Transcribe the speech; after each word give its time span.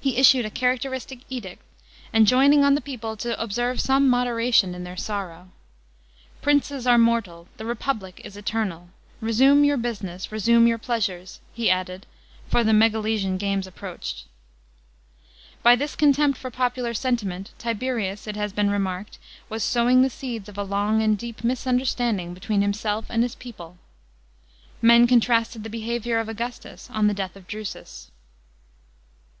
He 0.00 0.16
issued 0.16 0.44
a 0.44 0.48
characteristic 0.50 1.22
edict, 1.28 1.60
enjoining 2.14 2.62
on 2.62 2.76
the 2.76 2.80
people 2.80 3.16
to 3.16 3.42
observe 3.42 3.80
some 3.80 4.08
moderation 4.08 4.76
in 4.76 4.84
their 4.84 4.96
sorrow." 4.96 5.48
Princes 6.40 6.86
are 6.86 6.96
mortal, 6.98 7.48
the 7.56 7.64
republic 7.66 8.20
is 8.22 8.36
eternal. 8.36 8.90
Resume 9.20 9.64
your 9.64 9.76
business; 9.76 10.30
resume 10.30 10.68
your 10.68 10.78
pleasures 10.78 11.40
"—be 11.56 11.68
added, 11.68 12.06
for 12.46 12.62
the 12.62 12.70
Megalesian 12.70 13.38
games 13.38 13.66
approached. 13.66 14.26
180 15.62 15.64
THE 15.64 15.64
PBINCIPATE 15.64 15.64
OF 15.64 15.64
TIBERIUS. 15.64 15.64
CHAP. 15.64 15.64
xn. 15.64 15.64
By 15.64 15.74
this 15.74 15.96
contempt 15.96 16.38
for 16.38 16.50
popular 16.52 16.94
sentiment 16.94 17.50
Tiberius, 17.58 18.26
it 18.28 18.36
has 18.36 18.52
been 18.52 18.70
remarked, 18.70 19.18
was" 19.48 19.64
sowing 19.64 20.02
the 20.02 20.10
seeds 20.10 20.48
of 20.48 20.56
a 20.58 20.62
long 20.62 21.02
and 21.02 21.18
deep 21.18 21.40
misunder 21.42 21.84
standing 21.84 22.32
between 22.34 22.62
himself 22.62 23.06
and 23.08 23.24
his 23.24 23.34
people." 23.34 23.78
Men 24.80 25.08
contrasted 25.08 25.64
the 25.64 25.68
behaviour 25.70 26.20
of 26.20 26.28
Augustus 26.28 26.88
on 26.90 27.08
the 27.08 27.14
death 27.14 27.34
of 27.34 27.48
Drusus. 27.48 28.12